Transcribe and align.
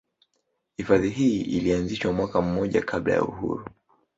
Hifadhi 0.77 1.09
hii 1.09 1.41
ilianzishwa 1.41 2.13
mwaka 2.13 2.41
mmoja 2.41 2.81
kabla 2.81 3.13
ya 3.13 3.23
uhuru 3.23 3.65